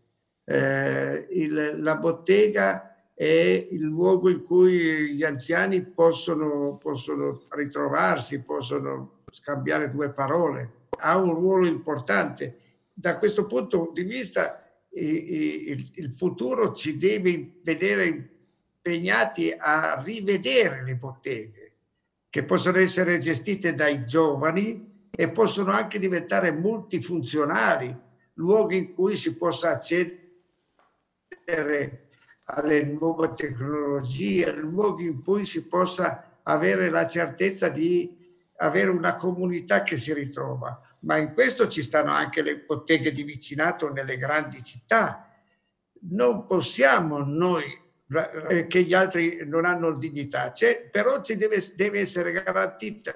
Eh, 0.45 1.27
il, 1.31 1.83
la 1.83 1.97
bottega 1.97 3.13
è 3.15 3.67
il 3.71 3.83
luogo 3.83 4.29
in 4.29 4.45
cui 4.45 5.15
gli 5.15 5.25
anziani 5.25 5.83
possono, 5.83 6.77
possono 6.77 7.43
ritrovarsi, 7.51 8.45
possono 8.45 9.23
scambiare 9.31 9.91
due 9.91 10.11
parole. 10.11 10.87
Ha 11.01 11.17
un 11.17 11.35
ruolo 11.35 11.67
importante. 11.67 12.59
Da 12.95 13.19
questo 13.19 13.47
punto 13.47 13.91
di 13.93 14.05
vista 14.05 14.65
il, 14.91 15.91
il 15.95 16.11
futuro 16.11 16.73
ci 16.73 16.97
deve 16.97 17.59
vedere 17.63 18.05
impegnati 18.07 19.55
a 19.57 20.01
rivedere 20.05 20.83
le 20.85 20.95
botteghe, 20.95 21.73
che 22.31 22.45
possono 22.45 22.79
essere 22.79 23.19
gestite 23.19 23.75
dai 23.75 24.05
giovani 24.07 24.98
e 25.21 25.29
possono 25.31 25.73
anche 25.73 25.99
diventare 25.99 26.53
multifunzionali, 26.53 27.93
luoghi 28.35 28.77
in 28.77 28.93
cui 28.93 29.17
si 29.17 29.37
possa 29.37 29.71
accedere 29.71 30.29
alle 32.45 32.85
nuove 32.85 33.35
tecnologie, 33.35 34.53
luoghi 34.53 35.07
in 35.07 35.21
cui 35.21 35.45
si 35.45 35.67
possa 35.67 36.39
avere 36.45 36.89
la 36.89 37.05
certezza 37.09 37.69
di 37.69 38.17
avere 38.59 38.91
una 38.91 39.17
comunità 39.17 39.83
che 39.83 39.97
si 39.97 40.15
ritrova. 40.15 40.81
Ma 41.01 41.17
in 41.17 41.35
questo 41.35 41.67
ci 41.67 41.83
stanno 41.83 42.13
anche 42.13 42.41
le 42.41 42.59
botteghe 42.59 43.11
di 43.11 43.25
vicinato 43.25 43.93
nelle 43.93 44.19
grandi 44.19 44.63
città. 44.63 45.29
Non 46.03 46.47
possiamo 46.47 47.19
noi 47.25 47.65
eh, 48.51 48.69
che 48.69 48.85
gli 48.85 48.95
altri 48.95 49.41
non 49.47 49.65
hanno 49.65 49.95
dignità, 49.95 50.53
C'è, 50.53 50.89
però 50.89 51.23
ci 51.23 51.37
deve, 51.37 51.59
deve 51.75 51.99
essere 51.99 52.31
garantita 52.31 53.15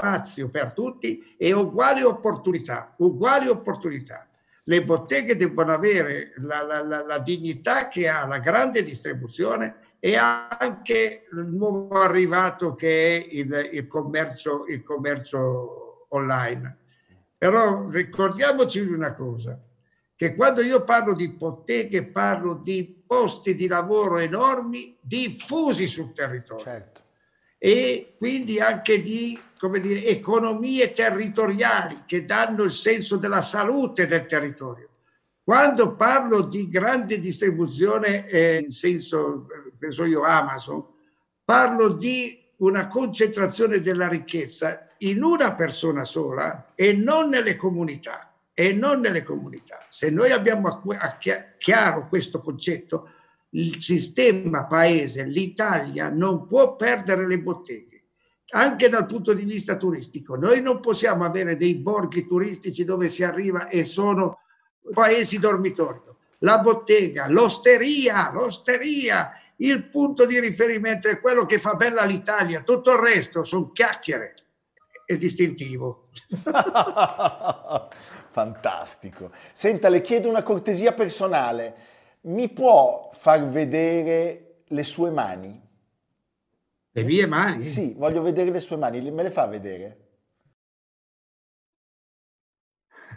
spazio 0.00 0.48
per 0.48 0.72
tutti 0.72 1.34
e 1.36 1.52
uguali 1.52 2.02
opportunità, 2.02 2.94
uguali 2.96 3.48
opportunità 3.48 4.24
le 4.64 4.84
botteghe 4.84 5.36
devono 5.36 5.72
avere 5.72 6.32
la, 6.36 6.62
la, 6.62 6.82
la, 6.82 7.04
la, 7.04 7.18
dignità 7.18 7.88
che 7.88 8.08
ha 8.08 8.24
la 8.26 8.38
grande 8.38 8.82
distribuzione 8.82 9.76
e 9.98 10.16
anche 10.16 11.26
il 11.32 11.46
nuovo 11.46 12.00
arrivato 12.00 12.74
che 12.74 13.16
è 13.16 13.26
il, 13.30 13.68
il, 13.72 13.88
commercio, 13.88 14.66
il 14.66 14.84
commercio 14.84 16.06
online. 16.10 16.76
Però 17.36 17.88
ricordiamoci 17.88 18.86
di 18.86 18.92
una 18.92 19.12
cosa, 19.14 19.58
che 20.14 20.36
quando 20.36 20.60
io 20.60 20.84
parlo 20.84 21.14
di 21.14 21.28
botteghe 21.30 22.04
parlo 22.04 22.54
di 22.54 23.02
posti 23.04 23.54
di 23.54 23.66
lavoro 23.66 24.18
enormi 24.18 24.96
diffusi 25.00 25.88
sul 25.88 26.12
territorio. 26.12 26.62
Certo. 26.62 26.99
E 27.62 28.14
quindi 28.16 28.58
anche 28.58 29.02
di 29.02 29.38
dire, 29.80 30.06
economie 30.06 30.94
territoriali 30.94 32.04
che 32.06 32.24
danno 32.24 32.62
il 32.62 32.70
senso 32.70 33.18
della 33.18 33.42
salute 33.42 34.06
del 34.06 34.24
territorio. 34.24 34.88
Quando 35.44 35.94
parlo 35.94 36.40
di 36.40 36.70
grande 36.70 37.18
distribuzione, 37.18 38.26
eh, 38.28 38.60
in 38.60 38.68
senso, 38.68 39.46
penso 39.78 40.04
io, 40.06 40.22
Amazon, 40.22 40.86
parlo 41.44 41.88
di 41.88 42.38
una 42.58 42.86
concentrazione 42.86 43.80
della 43.80 44.08
ricchezza 44.08 44.88
in 44.98 45.22
una 45.22 45.52
persona 45.54 46.04
sola 46.04 46.72
e 46.74 46.94
non 46.94 47.28
nelle 47.28 47.56
comunità. 47.56 48.32
E 48.54 48.72
non 48.72 49.00
nelle 49.00 49.22
comunità. 49.22 49.84
Se 49.88 50.10
noi 50.10 50.32
abbiamo 50.32 50.82
chiaro 51.58 52.08
questo 52.08 52.40
concetto, 52.40 53.10
il 53.50 53.80
sistema 53.80 54.66
paese, 54.66 55.24
l'Italia, 55.24 56.08
non 56.10 56.46
può 56.46 56.76
perdere 56.76 57.26
le 57.26 57.38
botteghe 57.40 57.90
anche 58.50 58.88
dal 58.88 59.06
punto 59.06 59.32
di 59.32 59.44
vista 59.44 59.76
turistico. 59.76 60.36
Noi 60.36 60.60
non 60.60 60.80
possiamo 60.80 61.24
avere 61.24 61.56
dei 61.56 61.76
borghi 61.76 62.26
turistici 62.26 62.84
dove 62.84 63.08
si 63.08 63.22
arriva 63.22 63.68
e 63.68 63.84
sono 63.84 64.40
paesi 64.92 65.38
dormitorio. 65.38 66.16
La 66.38 66.58
bottega, 66.58 67.28
l'osteria, 67.28 68.30
l'osteria, 68.32 69.32
il 69.56 69.88
punto 69.88 70.24
di 70.24 70.40
riferimento 70.40 71.08
è 71.08 71.20
quello 71.20 71.44
che 71.44 71.58
fa 71.58 71.74
bella 71.74 72.04
l'Italia, 72.04 72.62
tutto 72.62 72.92
il 72.92 72.98
resto 72.98 73.44
sono 73.44 73.70
chiacchiere. 73.70 74.34
È 75.04 75.16
distintivo. 75.16 76.08
Fantastico. 78.32 79.32
Senta, 79.52 79.88
le 79.88 80.00
chiedo 80.00 80.28
una 80.28 80.42
cortesia 80.42 80.92
personale. 80.92 81.89
Mi 82.22 82.48
può 82.50 83.10
far 83.12 83.48
vedere 83.48 84.62
le 84.66 84.84
sue 84.84 85.10
mani? 85.10 85.68
Le 86.92 87.02
mie 87.02 87.26
mani? 87.26 87.62
Sì, 87.62 87.94
voglio 87.94 88.20
vedere 88.20 88.50
le 88.50 88.60
sue 88.60 88.76
mani, 88.76 89.10
me 89.10 89.22
le 89.22 89.30
fa 89.30 89.46
vedere? 89.46 90.08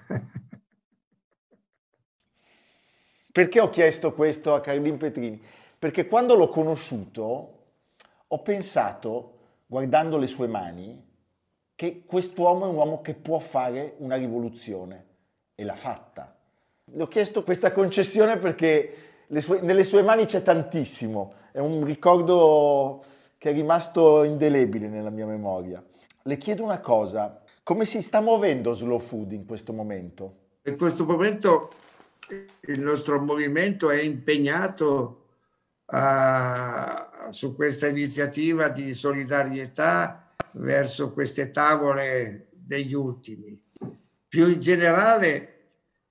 Perché 3.32 3.60
ho 3.60 3.70
chiesto 3.70 4.14
questo 4.14 4.54
a 4.54 4.62
Carlin 4.62 4.98
Petrini? 4.98 5.42
Perché 5.78 6.08
quando 6.08 6.36
l'ho 6.36 6.50
conosciuto 6.50 7.50
ho 8.28 8.42
pensato, 8.42 9.40
guardando 9.66 10.18
le 10.18 10.28
sue 10.28 10.48
mani, 10.48 11.12
che 11.76 12.04
quest'uomo 12.06 12.66
è 12.66 12.70
un 12.70 12.76
uomo 12.76 13.02
che 13.02 13.16
può 13.16 13.40
fare 13.40 13.96
una 13.98 14.16
rivoluzione 14.16 15.08
e 15.56 15.64
l'ha 15.66 15.76
fatta. 15.76 16.33
Ho 16.98 17.08
chiesto 17.08 17.44
questa 17.44 17.72
concessione 17.72 18.38
perché 18.38 18.96
sue, 19.40 19.62
nelle 19.62 19.84
sue 19.84 20.04
mani 20.04 20.26
c'è 20.26 20.44
tantissimo, 20.44 21.34
è 21.52 21.60
un 21.60 21.84
ricordo 21.84 23.04
che 23.38 23.50
è 23.50 23.54
rimasto 23.54 24.24
indelebile 24.24 24.88
nella 24.88 25.10
mia 25.10 25.26
memoria. 25.26 25.84
Le 26.22 26.38
chiedo 26.38 26.64
una 26.64 26.80
cosa, 26.80 27.42
come 27.64 27.86
si 27.86 28.02
sta 28.02 28.22
muovendo 28.22 28.74
Slow 28.74 29.00
Food 29.00 29.32
in 29.32 29.46
questo 29.46 29.74
momento? 29.74 30.36
In 30.64 30.78
questo 30.78 31.04
momento 31.04 31.72
il 32.62 32.80
nostro 32.80 33.20
movimento 33.20 33.90
è 33.90 34.00
impegnato 34.00 35.26
uh, 35.88 37.32
su 37.32 37.56
questa 37.56 37.88
iniziativa 37.88 38.70
di 38.70 38.94
solidarietà 38.94 40.30
verso 40.52 41.12
queste 41.12 41.52
tavole 41.52 42.50
degli 42.52 42.94
ultimi. 42.94 43.60
Più 44.28 44.48
in 44.48 44.60
generale, 44.60 45.63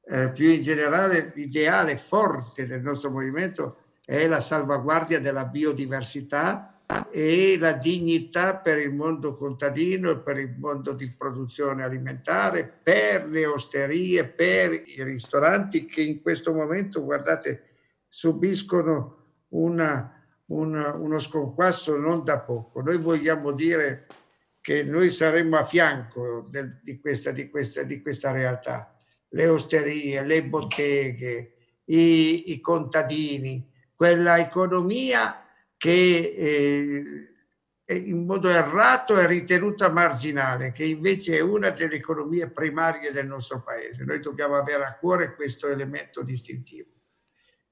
eh, 0.04 0.30
più 0.30 0.48
in 0.48 0.60
generale 0.60 1.32
l'ideale 1.34 1.96
forte 1.96 2.66
del 2.66 2.82
nostro 2.82 3.10
movimento 3.10 3.76
è 4.04 4.26
la 4.26 4.40
salvaguardia 4.40 5.20
della 5.20 5.44
biodiversità 5.44 6.72
e 7.10 7.56
la 7.58 7.72
dignità 7.72 8.56
per 8.56 8.78
il 8.78 8.92
mondo 8.92 9.34
contadino 9.34 10.20
per 10.22 10.38
il 10.38 10.54
mondo 10.58 10.92
di 10.92 11.10
produzione 11.10 11.82
alimentare, 11.82 12.70
per 12.82 13.26
le 13.28 13.46
osterie, 13.46 14.26
per 14.26 14.72
i 14.72 15.02
ristoranti 15.02 15.86
che 15.86 16.02
in 16.02 16.20
questo 16.20 16.52
momento, 16.52 17.02
guardate, 17.02 17.70
subiscono 18.08 19.16
una, 19.50 20.22
una, 20.46 20.94
uno 20.94 21.18
sconquasso 21.18 21.96
non 21.96 22.24
da 22.24 22.40
poco. 22.40 22.82
Noi 22.82 22.98
vogliamo 22.98 23.52
dire 23.52 24.06
che 24.60 24.84
noi 24.84 25.08
saremmo 25.08 25.56
a 25.56 25.64
fianco 25.64 26.46
del, 26.48 26.78
di, 26.82 27.00
questa, 27.00 27.30
di, 27.30 27.48
questa, 27.48 27.82
di, 27.82 28.00
questa, 28.02 28.32
realtà. 28.32 28.91
Le 29.34 29.46
osterie, 29.46 30.24
le 30.24 30.44
botteghe, 30.44 31.52
i, 31.86 32.52
i 32.52 32.60
contadini, 32.60 33.70
quella 33.94 34.38
economia 34.38 35.46
che 35.76 36.34
eh, 36.36 37.94
in 37.96 38.24
modo 38.24 38.48
errato 38.48 39.16
è 39.16 39.26
ritenuta 39.26 39.90
marginale, 39.90 40.72
che 40.72 40.84
invece 40.84 41.36
è 41.36 41.40
una 41.40 41.70
delle 41.70 41.96
economie 41.96 42.48
primarie 42.48 43.10
del 43.10 43.26
nostro 43.26 43.62
paese. 43.62 44.04
Noi 44.04 44.20
dobbiamo 44.20 44.56
avere 44.56 44.84
a 44.84 44.96
cuore 44.96 45.34
questo 45.34 45.68
elemento 45.68 46.22
distintivo. 46.22 46.88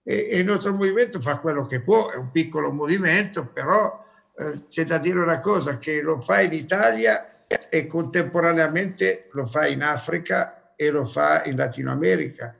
E, 0.02 0.28
e 0.30 0.38
il 0.38 0.44
nostro 0.44 0.72
movimento 0.72 1.20
fa 1.20 1.38
quello 1.38 1.66
che 1.66 1.80
può, 1.80 2.10
è 2.10 2.16
un 2.16 2.30
piccolo 2.30 2.72
movimento, 2.72 3.46
però 3.46 4.04
eh, 4.36 4.66
c'è 4.66 4.84
da 4.84 4.98
dire 4.98 5.20
una 5.20 5.40
cosa, 5.40 5.78
che 5.78 6.00
lo 6.00 6.20
fa 6.20 6.40
in 6.40 6.52
Italia 6.52 7.46
e 7.46 7.86
contemporaneamente 7.86 9.28
lo 9.32 9.44
fa 9.44 9.66
in 9.66 9.82
Africa 9.82 10.59
e 10.80 10.88
lo 10.88 11.04
fa 11.04 11.44
in 11.44 11.56
Latino 11.56 11.92
America. 11.92 12.58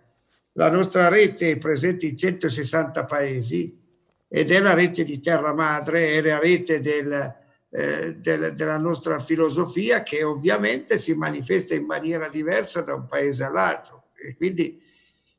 La 0.53 0.69
nostra 0.69 1.09
rete 1.09 1.53
è 1.53 1.57
presente 1.57 2.05
in 2.05 2.19
160 2.19 3.07
paesi 3.07 3.81
ed 4.29 4.51
è 4.51 4.61
la 4.61 4.75
rete 4.75 5.05
di 5.05 5.21
terra 5.21 5.55
madre, 5.55 6.11
è 6.11 6.21
la 6.21 6.39
rete 6.39 6.83
del, 6.83 7.35
eh, 7.71 8.17
del, 8.17 8.53
della 8.53 8.77
nostra 8.77 9.21
filosofia 9.21 10.03
che 10.03 10.23
ovviamente 10.23 10.99
si 10.99 11.15
manifesta 11.15 11.75
in 11.75 11.87
maniera 11.87 12.29
diversa 12.29 12.83
da 12.83 12.93
un 12.93 13.07
paese 13.07 13.45
all'altro. 13.45 14.09
E 14.23 14.37
quindi 14.37 14.79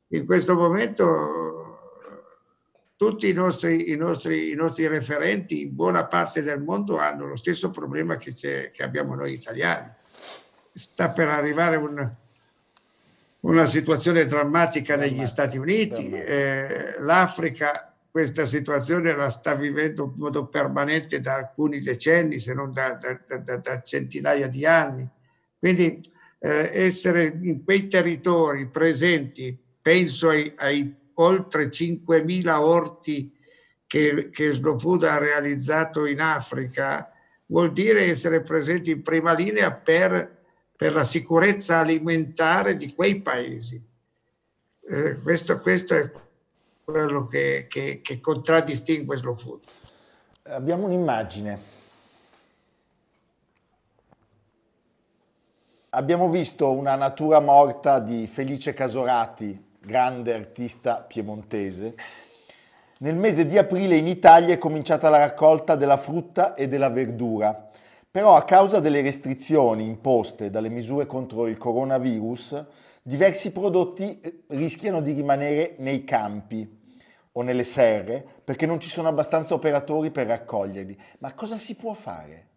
in 0.08 0.26
questo 0.26 0.56
momento 0.56 1.78
tutti 2.96 3.28
i 3.28 3.32
nostri, 3.32 3.92
i, 3.92 3.96
nostri, 3.96 4.50
i 4.50 4.54
nostri, 4.54 4.88
referenti 4.88 5.62
in 5.62 5.76
buona 5.76 6.06
parte 6.06 6.42
del 6.42 6.60
mondo 6.60 6.98
hanno 6.98 7.28
lo 7.28 7.36
stesso 7.36 7.70
problema 7.70 8.16
che, 8.16 8.32
che 8.32 8.82
abbiamo 8.82 9.14
noi 9.14 9.34
italiani. 9.34 9.88
Sta 10.72 11.10
per 11.10 11.28
arrivare 11.28 11.76
un, 11.76 12.16
una 13.42 13.64
situazione 13.64 14.26
drammatica 14.26 14.96
negli 14.96 15.26
Stati 15.26 15.58
Uniti, 15.58 16.10
eh, 16.10 16.96
l'Africa 17.00 17.92
questa 18.12 18.44
situazione 18.44 19.16
la 19.16 19.30
sta 19.30 19.54
vivendo 19.54 20.12
in 20.14 20.20
modo 20.20 20.46
permanente 20.46 21.18
da 21.18 21.36
alcuni 21.36 21.80
decenni, 21.80 22.38
se 22.38 22.52
non 22.52 22.70
da, 22.70 22.92
da, 22.92 23.38
da, 23.38 23.56
da 23.56 23.80
centinaia 23.80 24.48
di 24.48 24.66
anni. 24.66 25.08
Quindi 25.58 25.98
eh, 26.38 26.70
essere 26.74 27.38
in 27.40 27.64
quei 27.64 27.88
territori 27.88 28.66
presenti, 28.66 29.58
penso 29.80 30.28
ai, 30.28 30.52
ai 30.58 30.94
oltre 31.14 31.68
5.000 31.70 32.50
orti 32.58 33.34
che, 33.86 34.28
che 34.30 34.52
Slow 34.52 34.78
Food 34.78 35.04
ha 35.04 35.16
realizzato 35.16 36.04
in 36.04 36.20
Africa, 36.20 37.10
vuol 37.46 37.72
dire 37.72 38.02
essere 38.08 38.42
presenti 38.42 38.90
in 38.90 39.02
prima 39.02 39.32
linea 39.32 39.72
per, 39.72 40.41
per 40.82 40.94
la 40.94 41.04
sicurezza 41.04 41.78
alimentare 41.78 42.76
di 42.76 42.92
quei 42.92 43.20
paesi. 43.20 43.80
Eh, 44.90 45.20
questo, 45.22 45.60
questo 45.60 45.94
è 45.94 46.10
quello 46.82 47.28
che, 47.28 47.66
che, 47.68 48.00
che 48.02 48.20
contraddistingue 48.20 49.16
Slow 49.16 49.36
Food. 49.36 49.60
Abbiamo 50.48 50.86
un'immagine. 50.86 51.60
Abbiamo 55.90 56.28
visto 56.28 56.72
una 56.72 56.96
natura 56.96 57.38
morta 57.38 58.00
di 58.00 58.26
Felice 58.26 58.74
Casorati, 58.74 59.76
grande 59.78 60.34
artista 60.34 60.96
piemontese. 60.96 61.94
Nel 62.98 63.14
mese 63.14 63.46
di 63.46 63.56
aprile 63.56 63.94
in 63.94 64.08
Italia 64.08 64.54
è 64.54 64.58
cominciata 64.58 65.08
la 65.08 65.18
raccolta 65.18 65.76
della 65.76 65.96
frutta 65.96 66.56
e 66.56 66.66
della 66.66 66.90
verdura, 66.90 67.68
però 68.12 68.36
a 68.36 68.44
causa 68.44 68.78
delle 68.78 69.00
restrizioni 69.00 69.86
imposte 69.86 70.50
dalle 70.50 70.68
misure 70.68 71.06
contro 71.06 71.46
il 71.46 71.56
coronavirus, 71.56 72.62
diversi 73.02 73.52
prodotti 73.52 74.44
rischiano 74.48 75.00
di 75.00 75.12
rimanere 75.12 75.76
nei 75.78 76.04
campi 76.04 76.80
o 77.32 77.40
nelle 77.40 77.64
serre 77.64 78.22
perché 78.44 78.66
non 78.66 78.78
ci 78.80 78.90
sono 78.90 79.08
abbastanza 79.08 79.54
operatori 79.54 80.10
per 80.10 80.26
raccoglierli. 80.26 81.00
Ma 81.20 81.32
cosa 81.32 81.56
si 81.56 81.74
può 81.74 81.94
fare? 81.94 82.48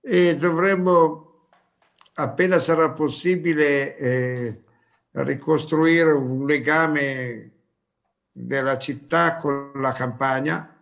E 0.00 0.36
dovremmo, 0.36 1.48
appena 2.14 2.58
sarà 2.58 2.90
possibile, 2.90 3.96
eh, 3.96 4.62
ricostruire 5.10 6.12
un 6.12 6.46
legame 6.46 7.50
della 8.30 8.78
città 8.78 9.34
con 9.34 9.72
la 9.74 9.90
campagna 9.90 10.78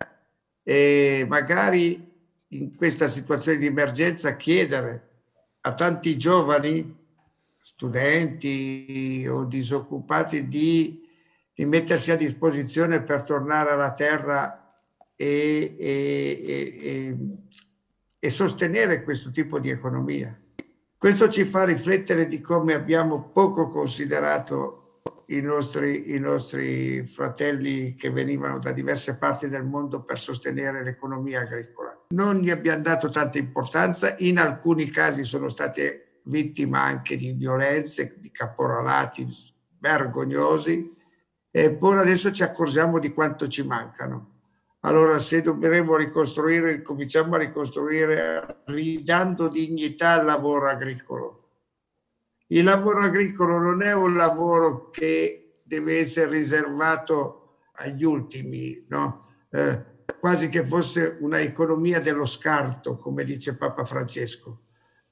e 0.62 1.24
magari 1.26 2.09
in 2.52 2.76
questa 2.76 3.06
situazione 3.06 3.58
di 3.58 3.66
emergenza 3.66 4.36
chiedere 4.36 5.08
a 5.62 5.74
tanti 5.74 6.16
giovani, 6.16 6.96
studenti 7.60 9.26
o 9.28 9.44
disoccupati 9.44 10.48
di 10.48 11.08
di 11.60 11.66
mettersi 11.66 12.10
a 12.10 12.16
disposizione 12.16 13.02
per 13.02 13.22
tornare 13.22 13.72
alla 13.72 13.92
terra 13.92 14.80
e, 15.14 15.76
e, 15.78 16.40
e, 16.80 17.16
e, 18.18 18.30
sostenere 18.30 19.02
questo 19.02 19.30
tipo 19.30 19.58
di 19.58 19.68
economia. 19.68 20.34
Questo 20.96 21.28
ci 21.28 21.44
fa 21.44 21.64
riflettere 21.64 22.26
di 22.26 22.40
come 22.40 22.72
abbiamo 22.72 23.28
poco 23.28 23.68
considerato 23.68 25.02
i 25.26 25.42
nostri, 25.42 26.14
i 26.14 26.18
nostri 26.18 27.04
fratelli 27.04 27.94
che 27.94 28.10
venivano 28.10 28.58
da 28.58 28.72
diverse 28.72 29.18
parti 29.18 29.46
del 29.50 29.64
mondo 29.64 30.02
per 30.02 30.18
sostenere 30.18 30.82
l'economia 30.82 31.40
agricola. 31.40 31.89
Non 32.12 32.38
gli 32.38 32.50
abbiamo 32.50 32.82
dato 32.82 33.08
tanta 33.08 33.38
importanza, 33.38 34.16
in 34.18 34.38
alcuni 34.38 34.90
casi 34.90 35.24
sono 35.24 35.48
state 35.48 36.22
vittime 36.24 36.78
anche 36.78 37.16
di 37.16 37.32
violenze, 37.32 38.16
di 38.18 38.30
caporalati 38.32 39.28
vergognosi, 39.78 40.92
eppure 41.50 42.00
adesso 42.00 42.32
ci 42.32 42.42
accorgiamo 42.42 42.98
di 42.98 43.12
quanto 43.12 43.46
ci 43.46 43.64
mancano. 43.64 44.38
Allora, 44.80 45.18
se 45.18 45.42
dovremo 45.42 45.94
ricostruire, 45.94 46.82
cominciamo 46.82 47.34
a 47.34 47.38
ricostruire 47.38 48.62
ridando 48.66 49.48
dignità 49.48 50.12
al 50.12 50.24
lavoro 50.24 50.68
agricolo. 50.68 51.48
Il 52.48 52.64
lavoro 52.64 53.00
agricolo 53.00 53.58
non 53.58 53.82
è 53.82 53.94
un 53.94 54.14
lavoro 54.16 54.88
che 54.88 55.60
deve 55.62 55.98
essere 55.98 56.30
riservato 56.30 57.58
agli 57.74 58.02
ultimi, 58.04 58.84
no? 58.88 59.26
eh, 59.50 59.89
quasi 60.20 60.48
che 60.48 60.64
fosse 60.64 61.16
una 61.20 61.40
economia 61.40 61.98
dello 61.98 62.26
scarto, 62.26 62.96
come 62.96 63.24
dice 63.24 63.56
Papa 63.56 63.84
Francesco 63.84 64.60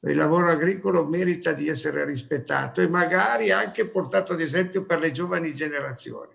il 0.03 0.17
lavoro 0.17 0.49
agricolo 0.49 1.07
merita 1.07 1.53
di 1.53 1.69
essere 1.69 2.05
rispettato 2.05 2.81
e 2.81 2.89
magari 2.89 3.51
anche 3.51 3.87
portato 3.87 4.33
ad 4.33 4.41
esempio 4.41 4.85
per 4.85 5.01
le 5.01 5.11
giovani 5.11 5.51
generazioni. 5.51 6.33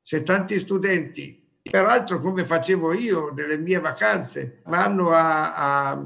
Se 0.00 0.22
tanti 0.22 0.58
studenti, 0.58 1.40
peraltro 1.62 2.18
come 2.20 2.46
facevo 2.46 2.94
io 2.94 3.30
nelle 3.34 3.58
mie 3.58 3.80
vacanze, 3.80 4.62
vanno 4.64 5.10
a, 5.10 5.54
a, 5.54 6.02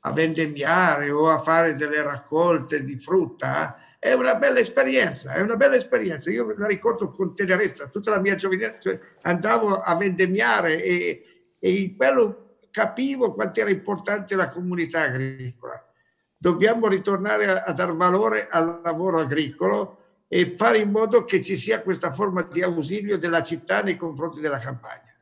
a 0.00 0.12
vendemmiare 0.12 1.10
o 1.10 1.28
a 1.28 1.38
fare 1.38 1.74
delle 1.74 2.02
raccolte 2.02 2.82
di 2.82 2.96
frutta, 2.96 3.76
è 3.98 4.14
una 4.14 4.34
bella 4.36 4.58
esperienza, 4.58 5.34
è 5.34 5.42
una 5.42 5.54
bella 5.56 5.76
esperienza. 5.76 6.30
Io 6.30 6.54
la 6.56 6.66
ricordo 6.66 7.10
con 7.10 7.36
tenerezza, 7.36 7.86
tutta 7.88 8.10
la 8.10 8.18
mia 8.18 8.34
giovinezza, 8.34 8.78
cioè 8.80 8.98
andavo 9.20 9.80
a 9.80 9.94
vendemmiare 9.94 10.82
e, 10.82 11.31
e 11.64 11.72
in 11.72 11.96
quello 11.96 12.56
capivo 12.72 13.32
quanto 13.32 13.60
era 13.60 13.70
importante 13.70 14.34
la 14.34 14.48
comunità 14.48 15.02
agricola 15.02 15.80
dobbiamo 16.36 16.88
ritornare 16.88 17.46
a, 17.46 17.62
a 17.62 17.72
dar 17.72 17.94
valore 17.94 18.48
al 18.50 18.80
lavoro 18.82 19.20
agricolo 19.20 19.98
e 20.26 20.56
fare 20.56 20.78
in 20.78 20.90
modo 20.90 21.24
che 21.24 21.40
ci 21.40 21.56
sia 21.56 21.82
questa 21.82 22.10
forma 22.10 22.42
di 22.42 22.62
ausilio 22.62 23.16
della 23.16 23.42
città 23.42 23.80
nei 23.80 23.94
confronti 23.94 24.40
della 24.40 24.58
campagna 24.58 25.14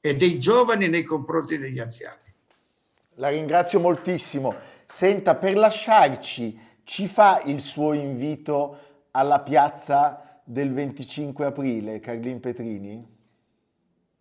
e 0.00 0.14
dei 0.14 0.38
giovani 0.38 0.88
nei 0.88 1.02
confronti 1.02 1.58
degli 1.58 1.80
anziani. 1.80 2.32
La 3.14 3.30
ringrazio 3.30 3.80
moltissimo. 3.80 4.54
Senta, 4.86 5.34
per 5.34 5.56
lasciarci, 5.56 6.60
ci 6.84 7.08
fa 7.08 7.42
il 7.44 7.60
suo 7.60 7.92
invito 7.92 9.06
alla 9.10 9.40
piazza 9.40 10.40
del 10.44 10.72
25 10.72 11.44
aprile, 11.46 11.98
Carlin 11.98 12.38
Petrini? 12.38 13.17